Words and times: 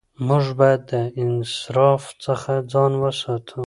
موږ 0.27 0.45
باید 0.59 0.81
د 0.91 0.91
اسراف 1.21 2.03
څخه 2.25 2.51
ځان 2.71 2.91
وساتو 3.03 3.59